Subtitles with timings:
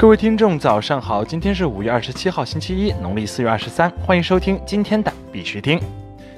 [0.00, 1.24] 各位听众，早上好！
[1.24, 3.90] 今天是五月二十七号，星期一，农历四月二十三。
[4.06, 5.80] 欢迎收听今天的必须听。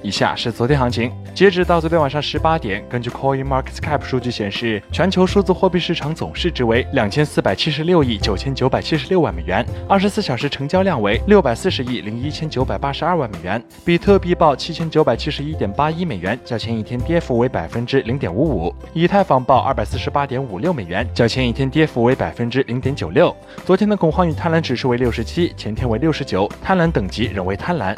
[0.02, 13.62] 以下是昨天行情，截止到昨天晚上十八点，根据 Coin Market Cap 数据显示，全球数字货币市场总市值为两千四百七十六亿九千九百七十六万美元，二十四小时成交量为六百四十亿零一千九百八十二万美元。
[13.84, 18.74] 比特币报七千九百七十一点八一美元，较前一天跌幅为百分之零点五五。
[18.94, 23.34] 以太坊报二百四十八点五六美元，较前一天跌幅为百分之零点九六。
[23.66, 27.94] 昨天的恐慌与贪婪指数为六十七，前天为六十九，贪婪等级仍为贪婪。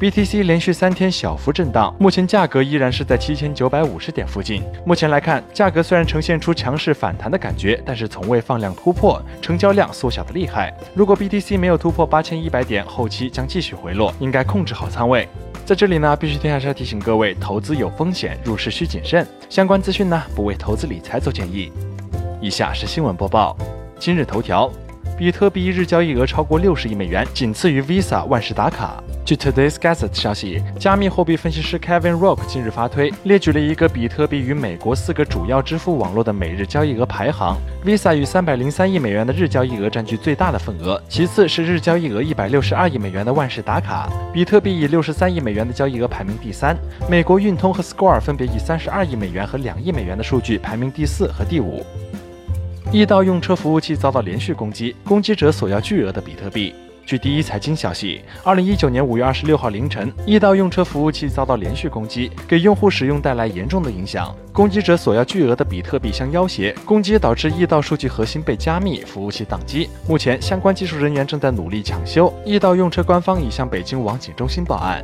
[0.00, 4.62] BTC 连续三天小幅震荡，目前价格依然是在七千九百五十点附近。
[4.86, 10.72] 目前来看，价格虽然呈现出强势反弹的感觉，但是从未放量突破，成交量缩小的厉害。
[10.94, 15.28] 如果 BTC 没有突破八千一百点，后期将继续回落，应该控制好仓位。
[15.66, 19.26] 在这里呢，必须听还是要提醒各位，投资有风险，入市需谨慎。
[19.48, 21.72] 相关资讯呢，不为投资理财做建议。
[22.40, 23.56] 以下是新闻播报，
[23.98, 24.70] 今日头条。
[25.18, 29.02] 比特币日交易额超过六十亿美元，仅次于 Visa 万事达卡。
[29.28, 37.54] 据 Today's Gazette 消息，加密货币分析师 Kevin Rock 近日发推，列举了一个比特币与美国四个主要支付网络的每日交易额排行。
[37.84, 44.08] Visa 与三百零三亿美元的日交易额占据最大的份额，其次是日交易额一百六十二亿美元的万事达卡。
[44.32, 46.74] 比特币以六十三亿美元的交易额排名第三，
[47.06, 51.84] 美国运通和 Square 分别以三十二亿美元和两亿美元的数据排名第四和第五。
[52.90, 56.72] 易到用车服务器遭到连续攻击，攻击者索要巨额的比特币。
[57.08, 64.36] 据第一财经消息，二零一九年五月二十六号凌晨，易到用车服务器遭到连续攻击，给用户使用带来严重的影响。
[64.52, 69.88] 攻击者索要巨额的比特币相要挟，攻击导致易到数据核心被加密，服务器宕机。
[70.06, 72.30] 目前相关技术人员正在努力抢修。
[72.44, 75.02] 易到用车官方已向北京网警中心报案。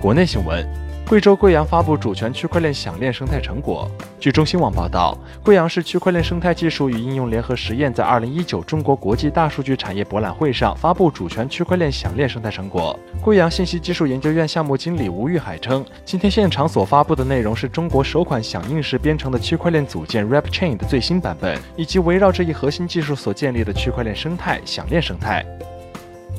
[0.00, 0.83] 国内新闻。
[1.06, 3.86] 贵州贵阳发布主权区块链响链生态成果。
[4.18, 12.98] 据中新网报道，贵阳市区块链生态技术与应用联合实验在二零一九中国国际大数据产业博览会上发布主权区块链响链生态成果。
[13.20, 25.44] 贵阳信息技术研究院项目经理吴玉海称，今天现场所发布的内容是中国首款响应式编程的区块链组件 RapChain 的最新版本，以及围绕这一核心技术所建立的区块链生态响链生态。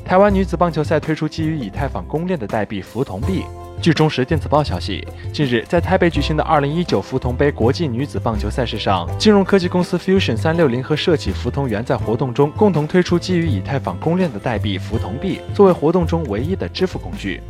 [0.04, 3.44] 台湾女子棒球赛推出基于以太坊公链的代币福同币。
[3.80, 17.40] 据中时电子报消息，近日在台北举行的2019福同杯国际女子棒球赛事上，金融科技公司 Fusion 三六零和社企福同源在活动中共同推出基于以太坊公链的代币福同币，作为活动中唯一的支付工具。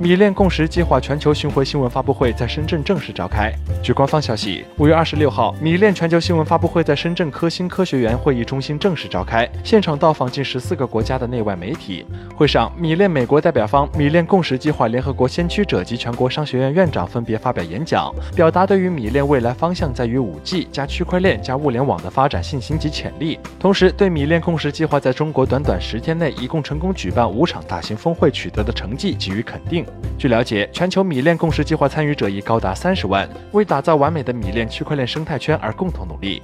[0.00, 3.52] 米链共识计划全球巡回新闻发布会在深圳正式召开。
[3.82, 12.06] 据官方消息，五月二十六号，米链全球新闻发布会在深圳科兴科学园会议中心正式召开，现场到访近十四个国家的内外媒体。
[12.34, 29.84] 会上，米链美国代表方、米链共识计划联合国先驱者及全国商学院院长分别发表演讲，表达对于米链未来方向在于五 G 加区块链加物联网的发展信心及潜力，同时对米链共识计划在中国短短十天内一共成功举办五场大型峰会取得的成绩给予肯定。
[30.18, 36.42] 据了解，全球米链共识计划参与者已高达三十万，为打造完美的米链区块链生态圈而共同努力。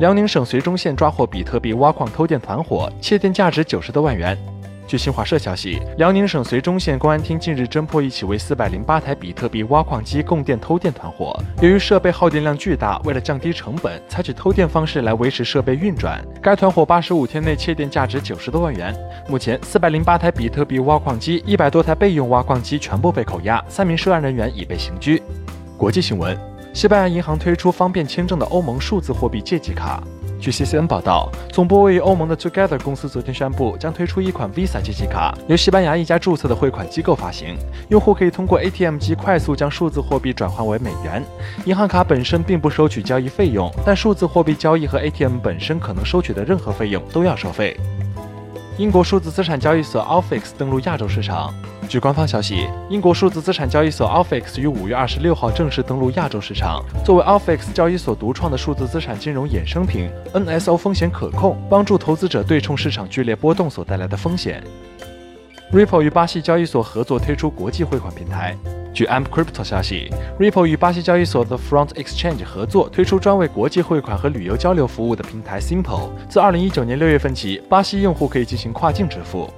[0.00, 4.36] 辽宁省绥中县抓获比特币挖矿偷电团伙，窃电价值九十多万元。
[4.86, 11.34] 据新华社消息，辽宁省绥中县公安厅近日侦破一起为四百零八台比特币挖矿机供电偷电团伙。
[11.62, 16.22] 由于设备耗电量巨大，为了降低成本，采取偷电方式来维持设备运转。
[16.42, 18.94] 该团伙八十五天内窃电价值九十多万元。
[19.28, 25.22] 目前，四百零八台比特币挖矿机、一百多台备用挖矿机全部被扣押，三名涉案人员已被刑拘。
[25.78, 26.38] 国际新闻：
[26.74, 30.02] 西班牙银行推出方便签证的欧盟数字货币借记卡。
[30.42, 37.56] 据 CCN 报道，总部位于欧盟的 Together 公司昨天宣布，将推出一款 Visa 借记卡，由西班牙一家注册的汇款机构发行。
[37.90, 41.22] 用户可以通过 ATM 机快速将数字货币转换为美元。
[41.64, 47.76] 银行卡本身并不收取交易费用，但数字货币交易和 ATM 本身可能收取的任何费用都要收费。
[48.78, 51.54] 英国数字资产交易所 Alfix 登陆亚洲市场。
[51.88, 56.82] 据官方消息，英国数字资产交易所 Alfix 于五月二十六号正式登陆亚洲市场。
[57.04, 64.62] 作为 Alfix 交易所独创的数字资产金融衍生品，NSO 风险可控，帮助投资者对冲市场剧烈波动所带来的风险。
[65.70, 68.56] Ripple 与巴西交易所合作推出国际汇款平台。
[68.94, 76.10] 据 Amp Crypto 消息，Ripple 与巴西交易所 The Front Exchange 合作推出专为国际汇款和旅游交流服务的平台 Simple。
[76.28, 79.50] 自二零一九年六月份起，巴西用户可以进行跨境支付。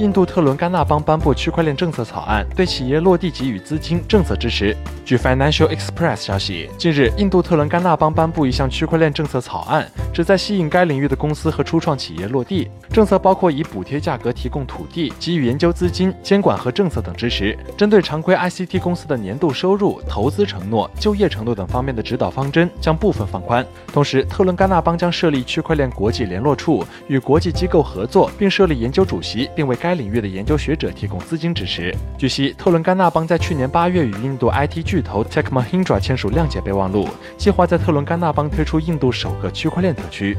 [0.00, 4.74] 印度特伦甘纳邦颁布区块链政策草案，对企业落地给予资金政策支持。
[5.04, 12.70] 据 Financial Express 消息，近日，印度特伦甘纳邦颁布一项区块链政策草案，旨在吸引该领域的公司和初创企业落地。
[12.90, 17.56] 政策包括以补贴价格提供土地、给予研究资金、监管和政策等支持。
[17.76, 23.66] 针对常规 ICT 公司的年度收入、投资承诺、就业承诺等方面的指导方针将部分放宽。
[23.92, 31.92] 同时，特伦甘纳邦将设立区块链国际联络处，与国际机构合作，并设立研究主席，并为该该领域的研究学者提供资金支持。
[32.16, 40.36] 据悉，特伦甘纳邦在去年八月与印度 IT 巨头 Tech Mahindra 签署谅解备忘录，计划在特伦甘纳邦推出印度首个区块链特区。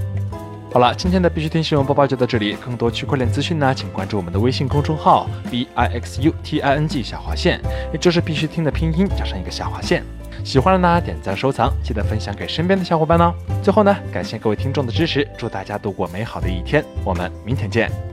[0.71, 2.53] 好了，今天的必须听新闻播报就到这里。
[2.53, 7.59] 更多区块链资讯呢，请关注我们的微信公众号 b i x u t i n g 下划线，
[7.91, 10.01] 也就是必须听的拼音加上一个下划线。
[10.45, 13.33] 喜欢的呢，点赞收藏，记得分享给身边的小伙伴哦。
[13.61, 18.10] 最后呢，感谢各位听众的支持，祝大家度过美好的一天，我们明天见。